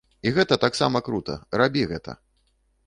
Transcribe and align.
І 0.29 0.31
гэта 0.37 0.57
таксама 0.65 1.03
крута, 1.11 1.37
рабі 1.65 1.87
гэта! 1.95 2.19